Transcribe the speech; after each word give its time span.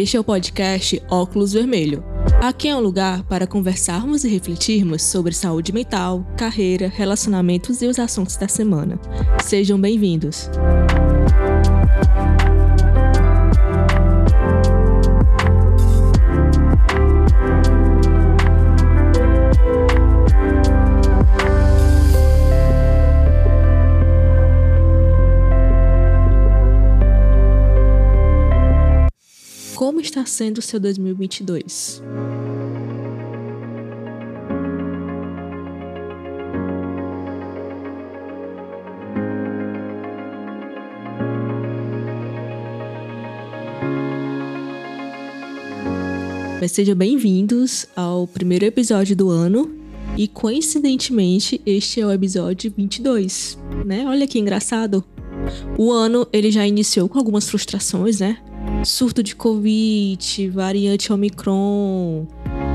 Este 0.00 0.16
é 0.16 0.20
o 0.20 0.24
podcast 0.24 1.02
Óculos 1.10 1.52
Vermelho. 1.52 2.02
Aqui 2.40 2.68
é 2.68 2.74
um 2.74 2.80
lugar 2.80 3.22
para 3.24 3.46
conversarmos 3.46 4.24
e 4.24 4.28
refletirmos 4.30 5.02
sobre 5.02 5.34
saúde 5.34 5.74
mental, 5.74 6.24
carreira, 6.38 6.88
relacionamentos 6.88 7.82
e 7.82 7.86
os 7.86 7.98
assuntos 7.98 8.38
da 8.38 8.48
semana. 8.48 8.98
Sejam 9.44 9.78
bem-vindos. 9.78 10.48
Está 30.10 30.26
sendo 30.26 30.58
o 30.58 30.62
seu 30.62 30.80
2022? 30.80 32.02
Mas 46.60 46.72
sejam 46.72 46.94
bem-vindos 46.94 47.86
ao 47.94 48.26
primeiro 48.26 48.64
episódio 48.64 49.14
do 49.16 49.30
ano 49.30 49.72
e 50.18 50.26
coincidentemente 50.26 51.60
este 51.64 52.00
é 52.00 52.06
o 52.06 52.10
episódio 52.10 52.72
22, 52.76 53.56
né? 53.86 54.04
Olha 54.06 54.26
que 54.26 54.40
engraçado. 54.40 55.04
O 55.78 55.90
ano 55.90 56.26
ele 56.32 56.50
já 56.50 56.66
iniciou 56.66 57.08
com 57.08 57.18
algumas 57.18 57.48
frustrações, 57.48 58.20
né? 58.20 58.38
Surto 58.84 59.22
de 59.22 59.36
Covid, 59.36 60.48
variante 60.48 61.12
Omicron, 61.12 62.26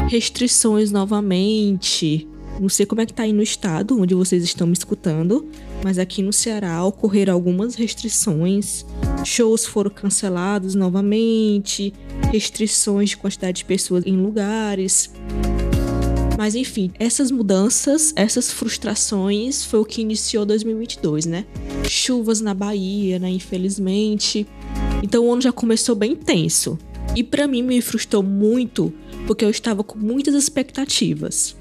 restrições 0.07 0.91
novamente. 0.91 2.27
Não 2.59 2.69
sei 2.69 2.85
como 2.85 3.01
é 3.01 3.05
que 3.05 3.13
tá 3.13 3.23
aí 3.23 3.33
no 3.33 3.41
estado 3.41 3.99
onde 3.99 4.13
vocês 4.13 4.43
estão 4.43 4.65
me 4.65 4.73
escutando, 4.73 5.45
mas 5.83 5.97
aqui 5.97 6.21
no 6.21 6.31
Ceará 6.31 6.83
ocorreram 6.85 7.33
algumas 7.33 7.75
restrições. 7.75 8.85
Shows 9.25 9.65
foram 9.65 9.89
cancelados 9.89 10.73
novamente, 10.73 11.93
restrições 12.31 13.09
de 13.09 13.17
quantidade 13.17 13.57
de 13.57 13.65
pessoas 13.65 14.05
em 14.05 14.15
lugares. 14.15 15.11
Mas 16.37 16.53
enfim, 16.53 16.91
essas 16.99 17.31
mudanças, 17.31 18.13
essas 18.15 18.51
frustrações 18.51 19.65
foi 19.65 19.79
o 19.79 19.85
que 19.85 20.01
iniciou 20.01 20.45
2022, 20.45 21.25
né? 21.25 21.45
Chuvas 21.89 22.41
na 22.41 22.53
Bahia, 22.53 23.19
né? 23.19 23.29
Infelizmente. 23.29 24.45
Então 25.05 25.23
o 25.27 25.31
ano 25.31 25.41
já 25.43 25.51
começou 25.51 25.95
bem 25.95 26.15
tenso. 26.15 26.79
E 27.15 27.23
para 27.23 27.47
mim 27.47 27.61
me 27.61 27.79
frustrou 27.79 28.23
muito 28.23 28.91
porque 29.27 29.45
eu 29.45 29.51
estava 29.51 29.83
com 29.83 29.99
muitas 29.99 30.33
expectativas. 30.33 31.55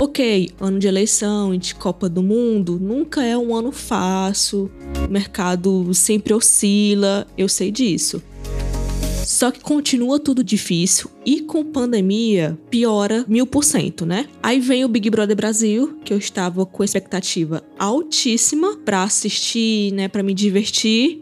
Ok, 0.00 0.48
ano 0.58 0.78
de 0.78 0.88
eleição, 0.88 1.54
de 1.54 1.74
Copa 1.74 2.08
do 2.08 2.22
Mundo, 2.22 2.78
nunca 2.80 3.22
é 3.22 3.36
um 3.36 3.54
ano 3.54 3.70
fácil, 3.70 4.70
o 5.06 5.12
mercado 5.12 5.92
sempre 5.92 6.32
oscila, 6.32 7.26
eu 7.36 7.46
sei 7.46 7.70
disso. 7.70 8.22
Só 9.22 9.50
que 9.50 9.60
continua 9.60 10.18
tudo 10.18 10.42
difícil 10.42 11.10
e 11.26 11.42
com 11.42 11.62
pandemia 11.62 12.58
piora 12.70 13.24
mil 13.28 13.46
por 13.46 13.62
cento, 13.64 14.06
né? 14.06 14.26
Aí 14.42 14.58
vem 14.60 14.84
o 14.84 14.88
Big 14.88 15.10
Brother 15.10 15.36
Brasil, 15.36 15.98
que 16.04 16.12
eu 16.12 16.18
estava 16.18 16.64
com 16.64 16.82
expectativa 16.82 17.62
altíssima 17.78 18.76
para 18.78 19.02
assistir, 19.02 19.92
né, 19.92 20.08
para 20.08 20.22
me 20.22 20.32
divertir. 20.32 21.21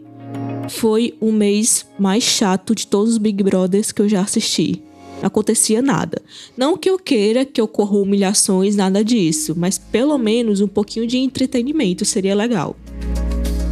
Foi 0.69 1.13
o 1.19 1.31
mês 1.31 1.85
mais 1.99 2.23
chato 2.23 2.73
de 2.73 2.87
todos 2.87 3.13
os 3.13 3.17
Big 3.17 3.43
Brothers 3.43 3.91
que 3.91 4.01
eu 4.01 4.09
já 4.09 4.21
assisti. 4.21 4.81
Não 5.19 5.27
acontecia 5.27 5.81
nada. 5.81 6.21
Não 6.57 6.77
que 6.77 6.89
eu 6.89 6.97
queira 6.97 7.45
que 7.45 7.61
ocorra 7.61 7.97
humilhações, 7.97 8.75
nada 8.75 9.03
disso, 9.03 9.53
mas 9.55 9.77
pelo 9.77 10.17
menos 10.17 10.61
um 10.61 10.67
pouquinho 10.67 11.05
de 11.05 11.17
entretenimento 11.17 12.05
seria 12.05 12.35
legal. 12.35 12.75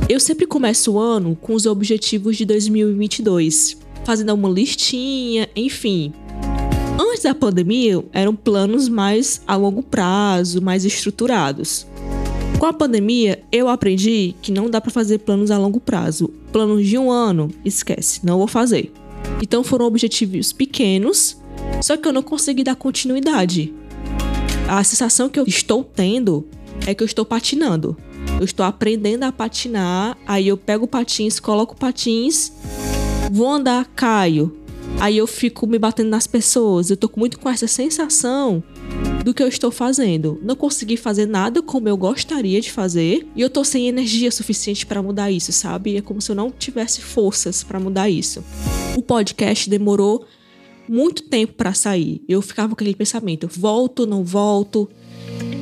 Eu 0.07 0.19
sempre 0.19 0.45
começo 0.45 0.94
o 0.94 1.00
ano 1.00 1.35
com 1.39 1.53
os 1.53 1.66
objetivos 1.66 2.38
de 2.38 2.45
2022 2.45 3.89
fazendo 4.09 4.33
uma 4.33 4.50
listinha, 4.50 5.47
enfim. 5.56 6.11
Antes 7.00 7.21
da 7.21 7.35
pandemia, 7.35 8.03
eram 8.11 8.35
planos 8.35 8.89
mais 8.89 9.41
a 9.47 9.56
longo 9.56 9.83
prazo, 9.83 10.61
mais 10.61 10.83
estruturados. 10.83 11.85
Com 12.59 12.65
a 12.65 12.73
pandemia, 12.73 13.41
eu 13.53 13.69
aprendi 13.69 14.35
que 14.41 14.51
não 14.51 14.69
dá 14.69 14.81
para 14.81 14.91
fazer 14.91 15.19
planos 15.19 15.49
a 15.49 15.57
longo 15.57 15.79
prazo. 15.79 16.29
Planos 16.51 16.85
de 16.85 16.97
um 16.97 17.09
ano, 17.09 17.49
esquece, 17.63 18.19
não 18.25 18.37
vou 18.37 18.47
fazer. 18.47 18.91
Então 19.41 19.63
foram 19.63 19.85
objetivos 19.85 20.51
pequenos, 20.51 21.37
só 21.81 21.95
que 21.95 22.05
eu 22.05 22.11
não 22.11 22.21
consegui 22.21 22.65
dar 22.65 22.75
continuidade. 22.75 23.73
A 24.67 24.83
sensação 24.83 25.29
que 25.29 25.39
eu 25.39 25.45
estou 25.45 25.85
tendo 25.85 26.45
é 26.85 26.93
que 26.93 27.01
eu 27.01 27.05
estou 27.05 27.23
patinando. 27.23 27.95
Eu 28.37 28.43
estou 28.43 28.65
aprendendo 28.65 29.23
a 29.23 29.31
patinar, 29.31 30.17
aí 30.27 30.49
eu 30.49 30.57
pego 30.57 30.85
patins, 30.85 31.39
coloco 31.39 31.77
patins 31.77 32.51
vou 33.31 33.47
andar, 33.47 33.85
caio. 33.95 34.55
Aí 34.99 35.17
eu 35.17 35.27
fico 35.27 35.67
me 35.67 35.77
batendo 35.77 36.09
nas 36.09 36.27
pessoas. 36.27 36.89
Eu 36.89 36.97
tô 36.97 37.09
muito 37.15 37.39
com 37.39 37.47
essa 37.49 37.67
sensação 37.67 38.63
do 39.24 39.34
que 39.34 39.44
eu 39.44 39.47
estou 39.47 39.72
fazendo. 39.72 40.40
Não 40.41 40.56
consegui 40.56 40.97
fazer 40.97 41.25
nada 41.25 41.62
como 41.62 41.88
eu 41.88 41.97
gostaria 41.97 42.59
de 42.62 42.72
fazer 42.72 43.28
e 43.35 43.41
eu 43.41 43.50
tô 43.50 43.63
sem 43.63 43.88
energia 43.88 44.31
suficiente 44.31 44.85
para 44.85 45.03
mudar 45.03 45.31
isso, 45.31 45.52
sabe? 45.52 45.97
É 45.97 46.02
como 46.02 46.22
se 46.22 46.31
eu 46.31 46.35
não 46.35 46.52
tivesse 46.52 47.02
forças 47.02 47.63
para 47.63 47.80
mudar 47.80 48.09
isso. 48.09 48.44
O 48.97 49.02
podcast 49.02 49.69
demorou 49.69 50.25
muito 50.88 51.24
tempo 51.24 51.53
para 51.53 51.74
sair. 51.74 52.22
Eu 52.28 52.41
ficava 52.41 52.69
com 52.69 52.75
aquele 52.75 52.96
pensamento: 52.96 53.47
volto, 53.47 54.07
não 54.07 54.24
volto. 54.24 54.90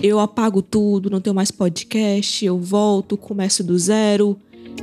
Eu 0.02 0.20
apago 0.20 0.62
tudo, 0.62 1.10
não 1.10 1.20
tenho 1.20 1.36
mais 1.36 1.52
podcast, 1.52 2.46
eu 2.46 2.60
volto, 2.60 3.18
começo 3.18 3.64
do 3.64 3.78
zero 3.78 4.38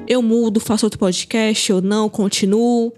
eu 0.06 0.20
mudo, 0.20 0.60
faço 0.60 0.86
outro 0.86 0.98
podcast, 0.98 1.70
eu 1.70 1.80
não, 1.80 2.08
continuo. 2.08 2.92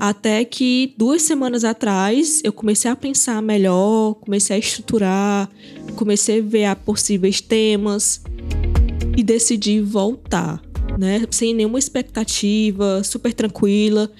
Até 0.00 0.46
que 0.46 0.94
duas 0.96 1.20
semanas 1.20 1.62
atrás 1.62 2.40
eu 2.42 2.54
comecei 2.54 2.90
a 2.90 2.96
pensar 2.96 3.42
melhor, 3.42 4.14
comecei 4.14 4.56
a 4.56 4.58
estruturar, 4.58 5.50
comecei 5.94 6.40
a 6.40 6.42
ver 6.42 6.64
a 6.64 6.74
possíveis 6.74 7.42
temas 7.42 8.22
e 9.14 9.22
decidi 9.22 9.78
voltar, 9.78 10.62
né? 10.98 11.26
Sem 11.30 11.52
nenhuma 11.52 11.78
expectativa, 11.78 13.04
super 13.04 13.34
tranquila, 13.34 14.10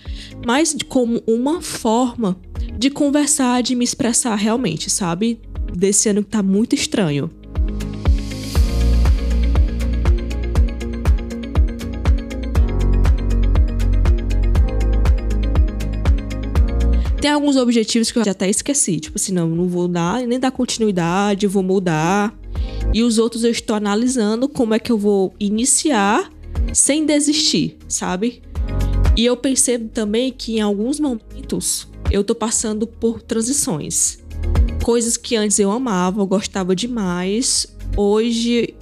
mas 0.46 0.76
como 0.86 1.22
uma 1.26 1.62
forma 1.62 2.38
de 2.78 2.90
conversar, 2.90 3.62
de 3.62 3.74
me 3.74 3.82
expressar 3.82 4.34
realmente, 4.34 4.90
sabe? 4.90 5.40
Desse 5.74 6.10
ano 6.10 6.22
que 6.22 6.28
tá 6.28 6.42
muito 6.42 6.74
estranho. 6.74 7.30
Tem 17.20 17.30
alguns 17.30 17.56
objetivos 17.56 18.10
que 18.10 18.18
eu 18.18 18.24
já 18.24 18.30
até 18.30 18.48
esqueci. 18.48 18.98
Tipo 18.98 19.16
assim, 19.16 19.32
não, 19.32 19.48
não 19.48 19.68
vou 19.68 19.86
dar, 19.86 20.22
nem 20.22 20.40
dar 20.40 20.50
continuidade, 20.50 21.46
vou 21.46 21.62
mudar. 21.62 22.34
E 22.94 23.02
os 23.02 23.18
outros 23.18 23.44
eu 23.44 23.50
estou 23.50 23.76
analisando 23.76 24.48
como 24.48 24.72
é 24.72 24.78
que 24.78 24.90
eu 24.90 24.96
vou 24.96 25.34
iniciar 25.38 26.30
sem 26.72 27.04
desistir, 27.04 27.76
sabe? 27.86 28.42
E 29.16 29.26
eu 29.26 29.36
percebo 29.36 29.88
também 29.88 30.32
que 30.32 30.56
em 30.56 30.60
alguns 30.60 30.98
momentos 30.98 31.86
eu 32.10 32.24
tô 32.24 32.34
passando 32.34 32.86
por 32.86 33.20
transições. 33.20 34.18
Coisas 34.82 35.16
que 35.16 35.36
antes 35.36 35.58
eu 35.58 35.70
amava, 35.70 36.22
eu 36.22 36.26
gostava 36.26 36.74
demais. 36.74 37.66
Hoje, 37.96 38.74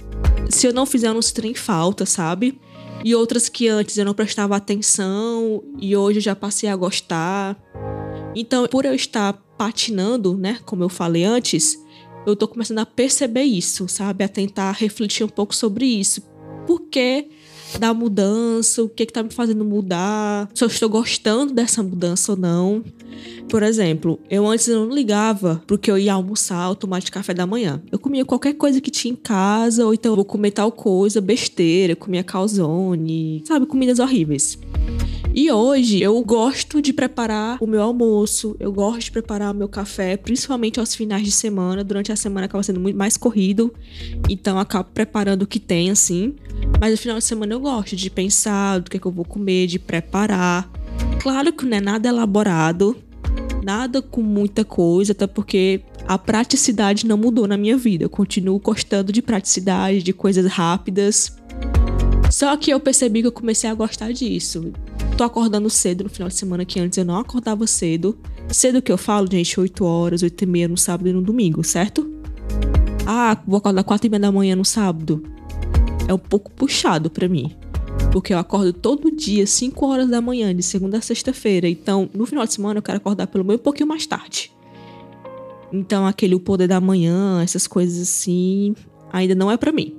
se 0.49 0.65
eu 0.65 0.73
não 0.73 0.85
fizer, 0.85 1.13
não 1.13 1.21
se 1.21 1.33
tem 1.33 1.53
falta, 1.53 2.05
sabe? 2.05 2.57
E 3.03 3.15
outras 3.15 3.49
que 3.49 3.67
antes 3.67 3.97
eu 3.97 4.05
não 4.05 4.13
prestava 4.13 4.55
atenção 4.55 5.63
e 5.79 5.95
hoje 5.95 6.19
eu 6.19 6.23
já 6.23 6.35
passei 6.35 6.69
a 6.69 6.75
gostar. 6.75 7.57
Então, 8.35 8.67
por 8.67 8.85
eu 8.85 8.93
estar 8.93 9.33
patinando, 9.57 10.37
né, 10.37 10.59
como 10.65 10.83
eu 10.83 10.89
falei 10.89 11.23
antes, 11.25 11.77
eu 12.25 12.35
tô 12.35 12.47
começando 12.47 12.79
a 12.79 12.85
perceber 12.85 13.43
isso, 13.43 13.87
sabe? 13.87 14.23
A 14.23 14.27
tentar 14.27 14.71
refletir 14.71 15.23
um 15.23 15.29
pouco 15.29 15.55
sobre 15.55 15.85
isso. 15.85 16.21
Por 16.67 16.81
que 16.81 17.27
da 17.79 17.93
mudança? 17.93 18.83
O 18.83 18.89
que 18.89 19.05
que 19.05 19.13
tá 19.13 19.23
me 19.23 19.31
fazendo 19.31 19.65
mudar? 19.65 20.49
Se 20.53 20.63
eu 20.63 20.67
estou 20.67 20.89
gostando 20.89 21.53
dessa 21.53 21.81
mudança 21.81 22.33
ou 22.33 22.37
não? 22.37 22.83
Por 23.49 23.63
exemplo, 23.63 24.19
eu 24.29 24.47
antes 24.47 24.67
não 24.67 24.89
ligava 24.89 25.61
porque 25.65 25.89
eu 25.89 25.97
ia 25.97 26.13
almoçar 26.13 26.69
ou 26.69 26.75
tomar 26.75 26.99
de 26.99 27.11
café 27.11 27.33
da 27.33 27.47
manhã. 27.47 27.81
Eu 27.91 27.97
comia 27.97 28.23
qualquer 28.23 28.53
coisa 28.53 28.79
que 28.79 28.91
tinha 28.91 29.13
em 29.13 29.17
casa, 29.17 29.85
ou 29.85 29.93
então 29.93 30.15
vou 30.15 30.25
comer 30.25 30.51
tal 30.51 30.71
coisa, 30.71 31.19
besteira, 31.19 31.95
comia 31.95 32.23
calzone, 32.23 33.43
sabe? 33.45 33.65
Comidas 33.65 33.99
horríveis. 33.99 34.57
E 35.39 35.49
hoje 35.49 36.01
eu 36.01 36.21
gosto 36.21 36.81
de 36.81 36.91
preparar 36.91 37.59
o 37.61 37.65
meu 37.65 37.81
almoço, 37.81 38.57
eu 38.59 38.73
gosto 38.73 39.03
de 39.03 39.11
preparar 39.11 39.53
o 39.53 39.57
meu 39.57 39.69
café, 39.69 40.17
principalmente 40.17 40.81
aos 40.81 40.93
finais 40.93 41.23
de 41.23 41.31
semana. 41.31 41.81
Durante 41.81 42.11
a 42.11 42.15
semana 42.17 42.45
acaba 42.45 42.61
sendo 42.61 42.77
muito 42.77 42.97
mais 42.97 43.15
corrido, 43.15 43.73
então 44.29 44.57
eu 44.57 44.59
acabo 44.59 44.89
preparando 44.93 45.43
o 45.43 45.47
que 45.47 45.57
tem 45.57 45.91
assim. 45.91 46.35
Mas 46.77 46.91
no 46.91 46.97
final 46.97 47.17
de 47.17 47.23
semana 47.23 47.53
eu 47.53 47.59
gosto 47.61 47.95
de 47.95 48.09
pensar 48.09 48.79
do 48.79 48.91
que, 48.91 48.97
é 48.97 48.99
que 48.99 49.05
eu 49.05 49.13
vou 49.13 49.23
comer, 49.23 49.67
de 49.67 49.79
preparar. 49.79 50.69
Claro 51.21 51.53
que 51.53 51.65
não 51.65 51.77
é 51.77 51.79
nada 51.79 52.09
elaborado, 52.09 52.97
nada 53.63 54.01
com 54.01 54.21
muita 54.21 54.65
coisa, 54.65 55.13
até 55.13 55.25
porque 55.25 55.79
a 56.05 56.17
praticidade 56.17 57.07
não 57.07 57.15
mudou 57.15 57.47
na 57.47 57.55
minha 57.55 57.77
vida. 57.77 58.03
Eu 58.03 58.09
continuo 58.09 58.59
gostando 58.59 59.13
de 59.13 59.21
praticidade, 59.21 60.03
de 60.03 60.11
coisas 60.11 60.45
rápidas. 60.47 61.33
Só 62.29 62.57
que 62.57 62.71
eu 62.71 62.79
percebi 62.81 63.21
que 63.21 63.27
eu 63.27 63.31
comecei 63.31 63.69
a 63.69 63.73
gostar 63.73 64.11
disso. 64.11 64.73
Tô 65.19 65.25
acordando 65.25 65.69
cedo 65.69 66.05
no 66.05 66.09
final 66.09 66.29
de 66.29 66.35
semana, 66.35 66.63
que 66.63 66.79
antes 66.79 66.97
eu 66.97 67.03
não 67.03 67.17
acordava 67.17 67.67
cedo. 67.67 68.17
Cedo 68.47 68.81
que 68.81 68.89
eu 68.89 68.97
falo, 68.97 69.27
gente, 69.29 69.59
8 69.59 69.83
horas, 69.83 70.23
8 70.23 70.41
e 70.41 70.47
meia 70.47 70.65
no 70.69 70.77
sábado 70.77 71.09
e 71.09 71.11
no 71.11 71.21
domingo, 71.21 71.61
certo? 71.61 72.09
Ah, 73.05 73.37
vou 73.45 73.57
acordar 73.57 73.83
4 73.83 74.07
e 74.07 74.09
meia 74.09 74.21
da 74.21 74.31
manhã 74.31 74.55
no 74.55 74.63
sábado. 74.63 75.21
É 76.07 76.13
um 76.13 76.17
pouco 76.17 76.49
puxado 76.49 77.09
para 77.09 77.27
mim. 77.27 77.53
Porque 78.13 78.33
eu 78.33 78.37
acordo 78.37 78.71
todo 78.71 79.11
dia, 79.13 79.45
5 79.45 79.85
horas 79.85 80.09
da 80.09 80.21
manhã, 80.21 80.55
de 80.55 80.63
segunda 80.63 80.99
a 80.99 81.01
sexta-feira. 81.01 81.67
Então, 81.67 82.09
no 82.13 82.25
final 82.25 82.45
de 82.45 82.53
semana, 82.53 82.77
eu 82.77 82.81
quero 82.81 82.99
acordar 82.99 83.27
pelo 83.27 83.43
menos 83.43 83.59
um 83.59 83.63
pouquinho 83.63 83.89
mais 83.89 84.07
tarde. 84.07 84.53
Então, 85.69 86.07
aquele 86.07 86.33
o 86.33 86.39
poder 86.39 86.69
da 86.69 86.79
manhã, 86.79 87.43
essas 87.43 87.67
coisas 87.67 88.01
assim, 88.01 88.73
ainda 89.11 89.35
não 89.35 89.51
é 89.51 89.57
para 89.57 89.73
mim. 89.73 89.98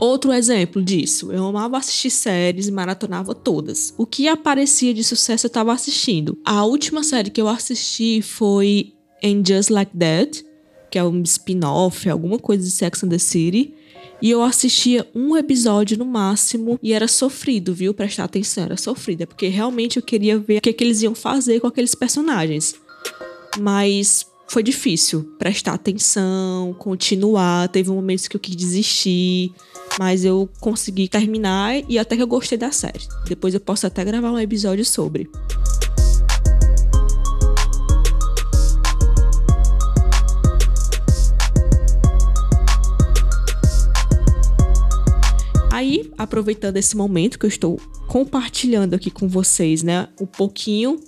Outro 0.00 0.32
exemplo 0.32 0.82
disso, 0.82 1.30
eu 1.30 1.44
amava 1.44 1.76
assistir 1.76 2.08
séries 2.08 2.66
e 2.66 2.72
maratonava 2.72 3.34
todas. 3.34 3.92
O 3.98 4.06
que 4.06 4.26
aparecia 4.28 4.94
de 4.94 5.04
sucesso 5.04 5.46
eu 5.46 5.50
tava 5.50 5.74
assistindo. 5.74 6.38
A 6.42 6.64
última 6.64 7.02
série 7.02 7.28
que 7.28 7.40
eu 7.40 7.46
assisti 7.46 8.22
foi 8.22 8.94
In 9.22 9.42
Just 9.46 9.68
Like 9.68 9.94
That, 9.98 10.42
que 10.90 10.98
é 10.98 11.04
um 11.04 11.22
spin-off, 11.22 12.08
alguma 12.08 12.38
coisa 12.38 12.64
de 12.64 12.70
Sex 12.70 13.04
and 13.04 13.10
the 13.10 13.18
City. 13.18 13.74
E 14.22 14.30
eu 14.30 14.42
assistia 14.42 15.06
um 15.14 15.36
episódio 15.36 15.98
no 15.98 16.06
máximo 16.06 16.78
e 16.82 16.94
era 16.94 17.06
sofrido, 17.06 17.74
viu? 17.74 17.92
Prestar 17.92 18.24
atenção, 18.24 18.64
era 18.64 18.78
sofrido. 18.78 19.22
É 19.22 19.26
porque 19.26 19.48
realmente 19.48 19.98
eu 19.98 20.02
queria 20.02 20.38
ver 20.38 20.58
o 20.58 20.60
que, 20.62 20.70
é 20.70 20.72
que 20.72 20.82
eles 20.82 21.02
iam 21.02 21.14
fazer 21.14 21.60
com 21.60 21.66
aqueles 21.66 21.94
personagens. 21.94 22.74
Mas 23.58 24.26
foi 24.50 24.64
difícil 24.64 25.22
prestar 25.38 25.74
atenção, 25.74 26.74
continuar. 26.76 27.68
Teve 27.68 27.88
momentos 27.88 28.26
que 28.26 28.34
eu 28.34 28.40
quis 28.40 28.56
desistir, 28.56 29.52
mas 29.96 30.24
eu 30.24 30.50
consegui 30.58 31.06
terminar 31.06 31.88
e 31.88 31.96
até 31.96 32.16
que 32.16 32.22
eu 32.22 32.26
gostei 32.26 32.58
da 32.58 32.72
série. 32.72 33.06
Depois 33.28 33.54
eu 33.54 33.60
posso 33.60 33.86
até 33.86 34.04
gravar 34.04 34.32
um 34.32 34.38
episódio 34.40 34.84
sobre. 34.84 35.30
Aí, 45.70 46.10
aproveitando 46.18 46.76
esse 46.76 46.96
momento 46.96 47.38
que 47.38 47.46
eu 47.46 47.48
estou 47.48 47.80
compartilhando 48.08 48.94
aqui 48.94 49.12
com 49.12 49.28
vocês, 49.28 49.84
né, 49.84 50.08
um 50.20 50.26
pouquinho 50.26 50.98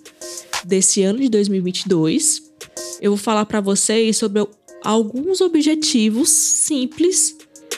desse 0.65 1.03
ano 1.03 1.19
de 1.19 1.29
2022, 1.29 2.52
eu 3.01 3.13
vou 3.13 3.19
falar 3.19 3.47
para 3.47 3.61
vocês 3.61 4.17
sobre 4.17 4.47
alguns 4.85 5.41
objetivos 5.41 6.31
simples 6.31 7.37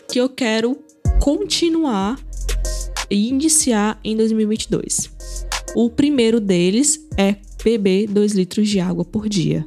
que 0.08 0.20
eu 0.20 0.29
quero 0.29 0.79
continuar 1.20 2.19
e 3.11 3.29
iniciar 3.29 3.99
em 4.05 4.17
2022. 4.17 5.11
O 5.75 5.91
primeiro 5.91 6.41
deles 6.41 7.06
é 7.17 7.37
beber 7.62 8.06
2 8.08 8.32
litros 8.32 8.69
de 8.69 8.81
água 8.81 9.05
por 9.05 9.29
dia. 9.29 9.64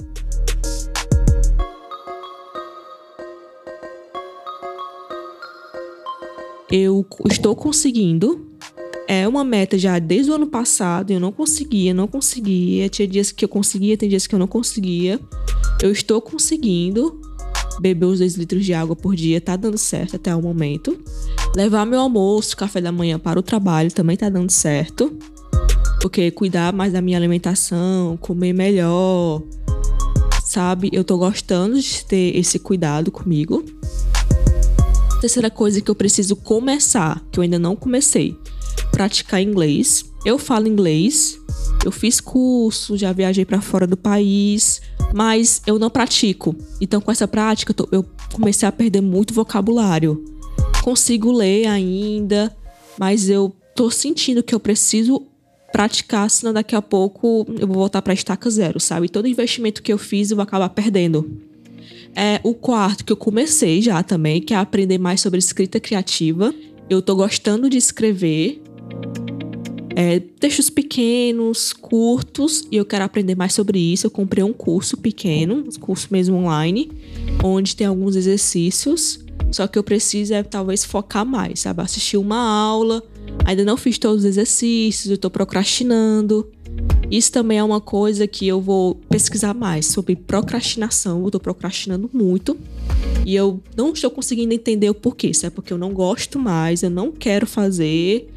eu 6.69 7.05
estou 7.29 7.55
conseguindo. 7.55 8.46
É 9.09 9.25
uma 9.25 9.45
meta 9.45 9.77
já 9.77 9.97
desde 9.99 10.29
o 10.29 10.35
ano 10.35 10.47
passado, 10.47 11.11
eu 11.11 11.19
não 11.19 11.31
conseguia, 11.31 11.93
não 11.93 12.07
conseguia. 12.07 12.89
Tinha 12.89 13.07
dias 13.07 13.31
que 13.31 13.45
eu 13.45 13.47
conseguia, 13.47 13.95
tem 13.95 14.09
dias 14.09 14.27
que 14.27 14.35
eu 14.35 14.39
não 14.39 14.47
conseguia. 14.47 15.17
Eu 15.81 15.91
estou 15.91 16.21
conseguindo 16.21 17.21
beber 17.79 18.05
os 18.05 18.19
2 18.19 18.35
litros 18.35 18.65
de 18.65 18.73
água 18.73 18.97
por 18.97 19.15
dia, 19.15 19.39
tá 19.39 19.55
dando 19.55 19.77
certo 19.77 20.17
até 20.17 20.35
o 20.35 20.41
momento. 20.41 20.99
Levar 21.55 21.85
meu 21.85 22.01
almoço, 22.01 22.57
café 22.57 22.81
da 22.81 22.91
manhã 22.91 23.17
para 23.17 23.39
o 23.39 23.43
trabalho 23.43 23.91
também 23.93 24.17
tá 24.17 24.27
dando 24.27 24.51
certo. 24.51 25.17
Porque 26.01 26.29
cuidar 26.29 26.73
mais 26.73 26.91
da 26.91 27.01
minha 27.01 27.17
alimentação, 27.17 28.17
comer 28.17 28.51
melhor, 28.51 29.41
sabe? 30.43 30.89
Eu 30.91 31.05
tô 31.05 31.17
gostando 31.17 31.79
de 31.79 32.03
ter 32.05 32.35
esse 32.37 32.59
cuidado 32.59 33.09
comigo. 33.09 33.63
Terceira 35.21 35.49
coisa 35.49 35.81
que 35.81 35.89
eu 35.89 35.95
preciso 35.95 36.35
começar, 36.35 37.25
que 37.31 37.39
eu 37.39 37.41
ainda 37.41 37.57
não 37.57 37.75
comecei, 37.75 38.37
praticar 38.97 39.39
inglês. 39.39 40.11
Eu 40.25 40.39
falo 40.39 40.67
inglês, 40.67 41.39
eu 41.85 41.91
fiz 41.91 42.19
curso, 42.19 42.97
já 42.97 43.13
viajei 43.13 43.45
para 43.45 43.61
fora 43.61 43.85
do 43.85 43.95
país, 43.95 44.81
mas 45.13 45.61
eu 45.67 45.77
não 45.77 45.87
pratico. 45.87 46.55
Então, 46.81 46.99
com 46.99 47.11
essa 47.11 47.27
prática, 47.27 47.75
eu 47.91 48.03
comecei 48.33 48.67
a 48.67 48.71
perder 48.71 49.01
muito 49.01 49.35
vocabulário. 49.35 50.25
Consigo 50.83 51.31
ler 51.31 51.67
ainda, 51.67 52.57
mas 52.97 53.29
eu 53.29 53.55
tô 53.75 53.91
sentindo 53.91 54.41
que 54.41 54.55
eu 54.55 54.59
preciso 54.59 55.27
praticar, 55.71 56.27
senão 56.31 56.51
daqui 56.51 56.75
a 56.75 56.81
pouco 56.81 57.45
eu 57.59 57.67
vou 57.67 57.75
voltar 57.75 58.01
para 58.01 58.15
estaca 58.15 58.49
zero, 58.49 58.79
sabe? 58.79 59.09
Todo 59.09 59.27
investimento 59.27 59.83
que 59.83 59.93
eu 59.93 59.99
fiz 59.99 60.31
eu 60.31 60.37
vou 60.37 60.43
acabar 60.43 60.69
perdendo. 60.69 61.39
É 62.15 62.41
o 62.43 62.55
quarto 62.55 63.05
que 63.05 63.13
eu 63.13 63.17
comecei 63.17 63.79
já 63.79 64.01
também, 64.01 64.41
que 64.41 64.55
é 64.55 64.57
aprender 64.57 64.97
mais 64.97 65.21
sobre 65.21 65.37
escrita 65.37 65.79
criativa. 65.79 66.51
Eu 66.89 66.99
tô 66.99 67.15
gostando 67.15 67.69
de 67.69 67.77
escrever. 67.77 68.63
É, 69.99 70.19
textos 70.19 70.69
pequenos, 70.69 71.73
curtos, 71.73 72.67
e 72.71 72.75
eu 72.75 72.85
quero 72.85 73.03
aprender 73.03 73.33
mais 73.33 73.55
sobre 73.55 73.79
isso. 73.79 74.05
Eu 74.05 74.11
comprei 74.11 74.43
um 74.43 74.53
curso 74.53 74.95
pequeno, 74.95 75.55
um 75.55 75.79
curso 75.79 76.09
mesmo 76.11 76.35
online, 76.37 76.91
onde 77.43 77.75
tem 77.75 77.87
alguns 77.87 78.15
exercícios. 78.15 79.19
Só 79.51 79.65
que 79.65 79.75
eu 79.75 79.83
preciso 79.83 80.35
é 80.35 80.43
talvez 80.43 80.85
focar 80.85 81.25
mais, 81.25 81.61
sabe? 81.61 81.81
Assistir 81.81 82.17
uma 82.17 82.37
aula. 82.37 83.01
Ainda 83.43 83.65
não 83.65 83.75
fiz 83.75 83.97
todos 83.97 84.19
os 84.19 84.25
exercícios, 84.25 85.09
eu 85.09 85.17
tô 85.17 85.31
procrastinando. 85.31 86.47
Isso 87.09 87.31
também 87.31 87.57
é 87.57 87.63
uma 87.63 87.81
coisa 87.81 88.27
que 88.27 88.47
eu 88.47 88.61
vou 88.61 88.93
pesquisar 89.09 89.55
mais 89.55 89.87
sobre 89.87 90.15
procrastinação. 90.15 91.23
Eu 91.23 91.31
tô 91.31 91.39
procrastinando 91.39 92.07
muito. 92.13 92.55
E 93.25 93.35
eu 93.35 93.59
não 93.75 93.93
estou 93.93 94.11
conseguindo 94.11 94.53
entender 94.53 94.91
o 94.91 94.93
porquê. 94.93 95.33
Se 95.33 95.47
é 95.47 95.49
porque 95.49 95.73
eu 95.73 95.77
não 95.79 95.91
gosto 95.91 96.37
mais, 96.37 96.83
eu 96.83 96.89
não 96.91 97.11
quero 97.11 97.47
fazer, 97.47 98.29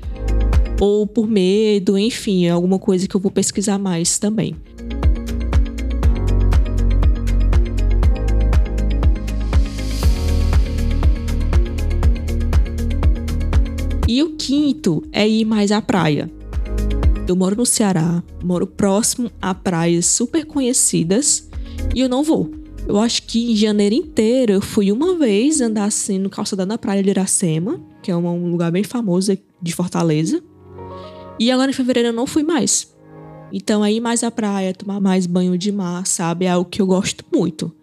ou 0.81 1.07
por 1.07 1.29
medo, 1.29 1.99
enfim, 1.99 2.47
é 2.47 2.51
alguma 2.51 2.79
coisa 2.79 3.07
que 3.07 3.15
eu 3.15 3.21
vou 3.21 3.31
pesquisar 3.31 3.79
mais 3.79 4.19
também. 4.19 4.57
E 14.09 14.23
o 14.23 14.31
quinto 14.37 15.05
é 15.13 15.29
ir 15.29 15.45
mais 15.45 15.71
à 15.71 15.81
praia. 15.81 16.29
Eu 17.29 17.37
moro 17.37 17.55
no 17.55 17.65
Ceará, 17.65 18.25
moro 18.43 18.67
próximo 18.67 19.31
a 19.41 19.55
praias 19.55 20.07
super 20.07 20.45
conhecidas 20.45 21.49
e 21.95 22.01
eu 22.01 22.09
não 22.09 22.25
vou. 22.25 22.51
Eu 22.89 22.99
acho 22.99 23.23
que 23.23 23.53
em 23.53 23.55
janeiro 23.55 23.95
inteiro 23.95 24.55
eu 24.55 24.61
fui 24.61 24.91
uma 24.91 25.17
vez 25.17 25.61
andar 25.61 25.85
assim 25.85 26.19
no 26.19 26.29
calçadão 26.29 26.67
da 26.67 26.77
praia 26.77 27.03
de 27.05 27.11
Iracema, 27.11 27.81
que 28.03 28.11
é 28.11 28.17
um 28.17 28.51
lugar 28.51 28.73
bem 28.73 28.83
famoso 28.83 29.39
de 29.63 29.73
Fortaleza. 29.73 30.43
E 31.40 31.50
agora 31.50 31.70
em 31.70 31.75
fevereiro 31.75 32.11
eu 32.11 32.12
não 32.12 32.26
fui 32.26 32.42
mais. 32.42 32.94
Então 33.50 33.82
é 33.82 33.90
ir 33.90 33.99
mais 33.99 34.23
à 34.23 34.30
praia, 34.30 34.75
tomar 34.75 35.00
mais 35.00 35.25
banho 35.25 35.56
de 35.56 35.73
mar, 35.73 36.06
sabe? 36.06 36.44
É 36.44 36.50
algo 36.50 36.68
que 36.68 36.82
eu 36.82 36.87
gosto 36.87 37.25
muito. 37.35 37.75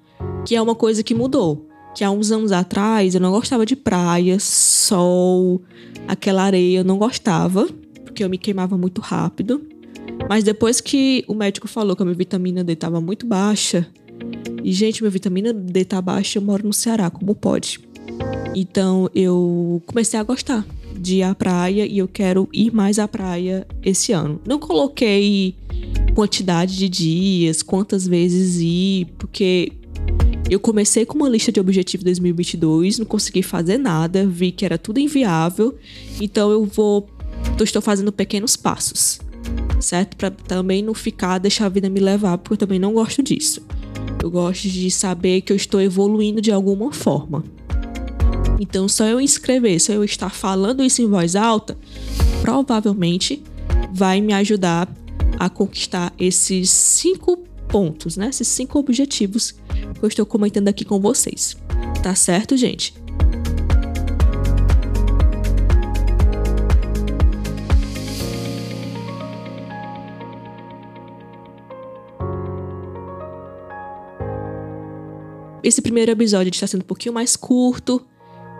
Que 0.45 0.55
é 0.55 0.61
uma 0.61 0.75
coisa 0.75 1.01
que 1.01 1.15
mudou. 1.15 1.67
Que 1.95 2.03
há 2.03 2.11
uns 2.11 2.31
anos 2.31 2.51
atrás 2.51 3.15
eu 3.15 3.19
não 3.19 3.31
gostava 3.31 3.65
de 3.65 3.75
praia, 3.75 4.37
sol, 4.39 5.63
aquela 6.07 6.43
areia, 6.43 6.81
eu 6.81 6.83
não 6.83 6.99
gostava 6.99 7.67
porque 8.03 8.23
eu 8.23 8.29
me 8.29 8.37
queimava 8.37 8.77
muito 8.77 9.01
rápido. 9.01 9.67
Mas 10.29 10.43
depois 10.43 10.79
que 10.79 11.25
o 11.27 11.33
médico 11.33 11.67
falou 11.67 11.95
que 11.95 12.03
a 12.03 12.05
minha 12.05 12.15
vitamina 12.15 12.63
D 12.63 12.73
estava 12.73 13.01
muito 13.01 13.25
baixa, 13.25 13.87
e 14.63 14.71
gente, 14.71 15.01
minha 15.01 15.09
vitamina 15.09 15.51
D 15.51 15.83
tá 15.83 15.99
baixa, 15.99 16.37
eu 16.37 16.43
moro 16.43 16.65
no 16.65 16.73
Ceará, 16.73 17.09
como 17.09 17.33
pode? 17.33 17.79
Então 18.55 19.09
eu 19.15 19.81
comecei 19.87 20.19
a 20.19 20.23
gostar 20.23 20.63
de 20.97 21.17
ir 21.17 21.23
à 21.23 21.35
praia 21.35 21.85
e 21.85 21.97
eu 21.99 22.07
quero 22.07 22.47
ir 22.53 22.73
mais 22.73 22.99
à 22.99 23.07
praia 23.07 23.67
esse 23.83 24.11
ano. 24.11 24.41
Não 24.45 24.59
coloquei 24.59 25.55
quantidade 26.15 26.75
de 26.77 26.89
dias, 26.89 27.61
quantas 27.61 28.07
vezes 28.07 28.59
ir, 28.59 29.07
porque 29.17 29.71
eu 30.49 30.59
comecei 30.59 31.05
com 31.05 31.17
uma 31.17 31.29
lista 31.29 31.51
de 31.51 31.59
objetivos 31.59 32.03
2022, 32.03 32.99
não 32.99 33.05
consegui 33.05 33.43
fazer 33.43 33.77
nada, 33.77 34.25
vi 34.25 34.51
que 34.51 34.65
era 34.65 34.77
tudo 34.77 34.99
inviável, 34.99 35.77
então 36.19 36.49
eu 36.49 36.65
vou 36.65 37.07
então, 37.53 37.63
estou 37.63 37.81
fazendo 37.81 38.11
pequenos 38.11 38.55
passos, 38.55 39.19
certo? 39.79 40.15
Para 40.17 40.31
também 40.31 40.83
não 40.83 40.93
ficar, 40.93 41.37
deixar 41.37 41.65
a 41.65 41.69
vida 41.69 41.89
me 41.89 41.99
levar, 41.99 42.37
porque 42.37 42.53
eu 42.53 42.57
também 42.57 42.79
não 42.79 42.93
gosto 42.93 43.23
disso. 43.23 43.61
Eu 44.21 44.29
gosto 44.29 44.67
de 44.67 44.89
saber 44.91 45.41
que 45.41 45.51
eu 45.51 45.55
estou 45.55 45.81
evoluindo 45.81 46.41
de 46.41 46.51
alguma 46.51 46.91
forma. 46.91 47.43
Então, 48.59 48.87
só 48.87 49.05
eu 49.05 49.21
escrever, 49.21 49.79
só 49.79 49.93
eu 49.93 50.03
estar 50.03 50.29
falando 50.29 50.83
isso 50.83 51.01
em 51.01 51.07
voz 51.07 51.35
alta, 51.35 51.77
provavelmente 52.41 53.43
vai 53.93 54.19
me 54.19 54.33
ajudar 54.33 54.89
a 55.39 55.49
conquistar 55.49 56.11
esses 56.17 56.69
cinco 56.69 57.37
pontos, 57.67 58.17
né? 58.17 58.29
Esses 58.29 58.47
cinco 58.47 58.79
objetivos 58.79 59.51
que 59.51 60.03
eu 60.03 60.07
estou 60.07 60.25
comentando 60.25 60.67
aqui 60.67 60.83
com 60.83 60.99
vocês. 60.99 61.55
Tá 62.01 62.15
certo, 62.15 62.57
gente? 62.57 62.93
Esse 75.63 75.81
primeiro 75.81 76.11
episódio 76.11 76.49
está 76.49 76.65
sendo 76.65 76.81
um 76.81 76.85
pouquinho 76.85 77.13
mais 77.13 77.35
curto, 77.35 78.01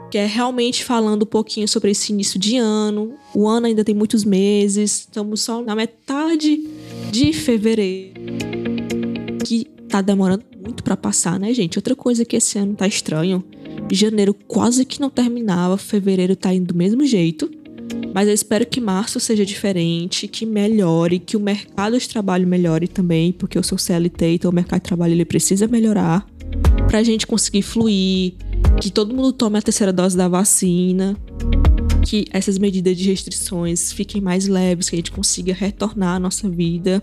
que 0.10 0.18
é 0.18 0.26
realmente 0.26 0.84
falando 0.84 1.24
um 1.24 1.28
pouquinho 1.28 1.68
sobre 1.68 1.92
esse 1.92 2.12
início 2.12 2.40
de 2.40 2.58
ano. 2.58 3.14
O 3.34 3.48
ano 3.48 3.68
ainda 3.68 3.84
tem 3.84 3.96
muitos 3.96 4.24
meses, 4.24 5.00
estamos 5.02 5.42
só 5.42 5.62
na 5.62 5.76
metade 5.76 6.68
de 7.12 7.34
fevereiro, 7.34 8.14
que 9.44 9.66
tá 9.90 10.02
demorando 10.02 10.44
muito 10.62 10.84
para 10.84 10.98
passar, 10.98 11.40
né, 11.40 11.54
gente? 11.54 11.78
Outra 11.78 11.96
coisa 11.96 12.26
que 12.26 12.36
esse 12.36 12.58
ano 12.58 12.76
tá 12.76 12.88
estranho, 12.88 13.44
janeiro 13.92 14.34
quase 14.34 14.86
que 14.86 15.00
não 15.00 15.10
terminava, 15.10 15.78
fevereiro 15.78 16.36
tá 16.36 16.54
indo 16.54 16.74
do 16.74 16.76
mesmo 16.76 17.06
jeito. 17.06 17.50
Mas 18.14 18.28
eu 18.28 18.34
espero 18.34 18.66
que 18.66 18.82
março 18.82 19.20
seja 19.20 19.46
diferente, 19.46 20.28
que 20.28 20.46
melhore, 20.46 21.20
que 21.20 21.38
o 21.38 21.40
mercado 21.40 21.98
de 21.98 22.10
trabalho 22.10 22.48
melhore 22.48 22.88
também, 22.88 23.32
porque 23.32 23.58
eu 23.58 23.64
sou 23.64 23.78
CLT, 23.78 24.34
então 24.34 24.52
o 24.52 24.54
mercado 24.54 24.82
de 24.82 24.88
trabalho 24.88 25.14
ele 25.14 25.24
precisa 25.24 25.68
melhorar 25.68 26.26
pra 26.88 27.04
gente 27.04 27.28
conseguir 27.28 27.62
fluir, 27.62 28.34
que 28.80 28.92
todo 28.92 29.14
mundo 29.14 29.34
tome 29.34 29.58
a 29.58 29.62
terceira 29.62 29.92
dose 29.92 30.16
da 30.16 30.28
vacina, 30.28 31.18
que 32.04 32.26
essas 32.32 32.58
medidas 32.58 32.96
de 32.96 33.10
restrições 33.10 33.92
fiquem 33.92 34.22
mais 34.22 34.48
leves, 34.48 34.90
que 34.90 34.96
a 34.96 35.00
gente 35.00 35.12
consiga 35.12 35.54
retornar 35.54 36.16
à 36.16 36.20
nossa 36.20 36.48
vida. 36.48 37.02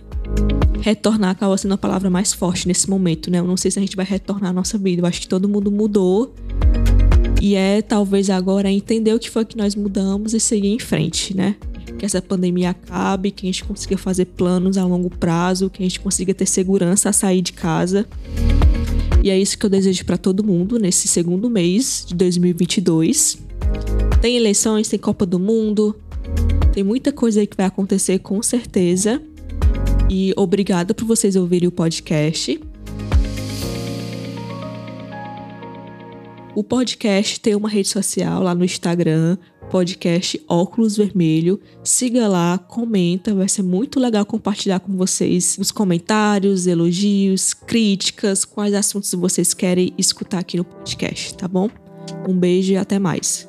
Retornar 0.80 1.30
acaba 1.30 1.56
sendo 1.58 1.74
a 1.74 1.78
palavra 1.78 2.08
mais 2.08 2.32
forte 2.32 2.68
nesse 2.68 2.88
momento, 2.88 3.30
né? 3.30 3.38
Eu 3.38 3.46
não 3.46 3.56
sei 3.56 3.70
se 3.70 3.78
a 3.78 3.82
gente 3.82 3.96
vai 3.96 4.04
retornar 4.04 4.50
à 4.50 4.52
nossa 4.52 4.78
vida. 4.78 5.02
Eu 5.02 5.06
acho 5.06 5.20
que 5.20 5.28
todo 5.28 5.48
mundo 5.48 5.70
mudou. 5.70 6.34
E 7.40 7.54
é 7.54 7.82
talvez 7.82 8.30
agora 8.30 8.70
entender 8.70 9.12
o 9.12 9.18
que 9.18 9.28
foi 9.28 9.44
que 9.44 9.56
nós 9.56 9.74
mudamos 9.74 10.32
e 10.32 10.40
seguir 10.40 10.68
em 10.68 10.78
frente, 10.78 11.36
né? 11.36 11.56
Que 11.98 12.06
essa 12.06 12.22
pandemia 12.22 12.70
acabe, 12.70 13.30
que 13.30 13.46
a 13.46 13.48
gente 13.52 13.64
consiga 13.64 13.98
fazer 13.98 14.26
planos 14.26 14.78
a 14.78 14.84
longo 14.84 15.10
prazo, 15.10 15.68
que 15.68 15.82
a 15.82 15.86
gente 15.86 16.00
consiga 16.00 16.32
ter 16.32 16.46
segurança 16.46 17.10
a 17.10 17.12
sair 17.12 17.42
de 17.42 17.52
casa 17.52 18.06
e 19.24 19.30
é 19.30 19.38
isso 19.38 19.56
que 19.56 19.64
eu 19.64 19.70
desejo 19.70 20.04
para 20.04 20.18
todo 20.18 20.44
mundo 20.44 20.78
nesse 20.78 21.08
segundo 21.08 21.48
mês 21.48 22.04
de 22.06 22.14
2022. 22.14 23.38
Tem 24.20 24.36
eleições, 24.36 24.86
tem 24.86 24.98
Copa 24.98 25.24
do 25.24 25.38
Mundo, 25.38 25.98
tem 26.74 26.84
muita 26.84 27.10
coisa 27.10 27.40
aí 27.40 27.46
que 27.46 27.56
vai 27.56 27.64
acontecer 27.64 28.18
com 28.18 28.42
certeza. 28.42 29.22
E 30.10 30.34
obrigada 30.36 30.92
por 30.92 31.06
vocês 31.06 31.36
ouvirem 31.36 31.66
o 31.66 31.72
podcast. 31.72 32.60
O 36.54 36.62
podcast 36.62 37.40
tem 37.40 37.54
uma 37.54 37.70
rede 37.70 37.88
social 37.88 38.42
lá 38.42 38.54
no 38.54 38.62
Instagram, 38.62 39.38
podcast 39.74 40.40
Óculos 40.46 40.96
Vermelho. 40.96 41.60
Siga 41.82 42.28
lá, 42.28 42.56
comenta, 42.56 43.34
vai 43.34 43.48
ser 43.48 43.64
muito 43.64 43.98
legal 43.98 44.24
compartilhar 44.24 44.78
com 44.78 44.96
vocês 44.96 45.56
os 45.58 45.72
comentários, 45.72 46.68
elogios, 46.68 47.52
críticas, 47.52 48.44
quais 48.44 48.72
assuntos 48.72 49.12
vocês 49.14 49.52
querem 49.52 49.92
escutar 49.98 50.38
aqui 50.38 50.56
no 50.56 50.62
podcast, 50.64 51.34
tá 51.34 51.48
bom? 51.48 51.68
Um 52.28 52.38
beijo 52.38 52.72
e 52.72 52.76
até 52.76 53.00
mais. 53.00 53.48